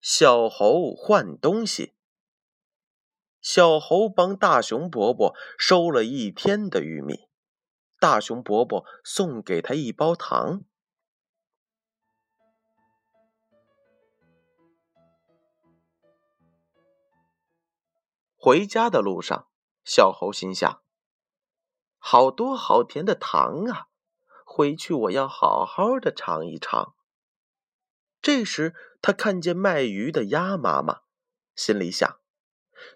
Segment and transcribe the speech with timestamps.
[0.00, 1.94] 小猴换东西。
[3.40, 7.28] 小猴帮大熊伯伯收了一天的玉米，
[7.98, 10.62] 大熊伯伯送给他一包糖。
[18.36, 19.48] 回家的路上，
[19.84, 20.82] 小猴心想
[21.98, 23.88] ：“好多好甜的糖啊！
[24.46, 26.94] 回去我要好好的尝一尝。”
[28.22, 31.00] 这时，他看见卖鱼的鸭妈妈，
[31.54, 32.20] 心里想：“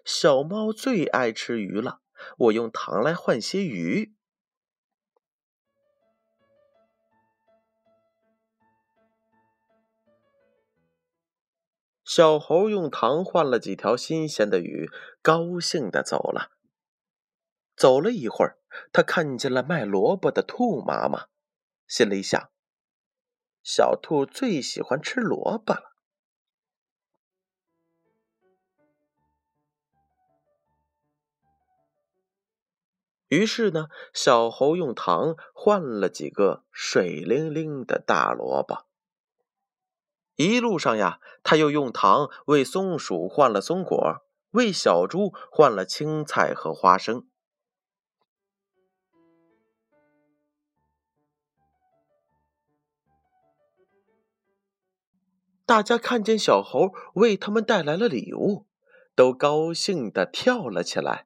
[0.05, 2.01] 小猫最爱吃鱼了，
[2.37, 4.13] 我用糖来换些鱼。”
[12.05, 14.91] 小猴用糖换了几条新鲜的鱼，
[15.23, 16.51] 高兴的走了。
[17.75, 18.59] 走了一会儿，
[18.93, 21.25] 他看见了卖萝卜的兔妈妈，
[21.87, 22.51] 心里想。
[23.65, 25.95] 小兔最喜欢吃萝卜了。
[33.27, 38.85] 于是呢，小猴用糖换了几个水灵灵的大萝卜。
[40.35, 43.97] 一路上呀，他又用糖为松鼠换了松果，
[44.51, 47.27] 为小猪换了青菜和花生。
[55.65, 58.67] 大家看见小猴为他们带来了礼物，
[59.15, 61.25] 都高兴的跳了起来。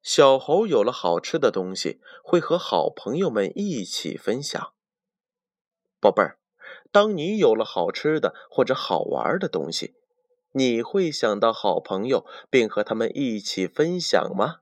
[0.00, 4.72] 小猴有了好吃的东西，会和好朋友们一起分享。
[6.00, 6.38] 宝贝儿，
[6.90, 9.96] 当你有了好吃的或者好玩的东西，
[10.52, 14.60] 你会想到好朋友，并和他们一起分享吗？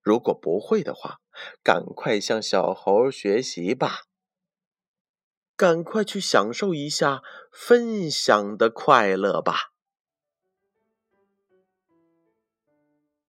[0.00, 1.20] 如果不会的话，
[1.62, 4.05] 赶快向小猴学习吧。
[5.56, 9.75] 赶快去享受一下分享的快乐吧！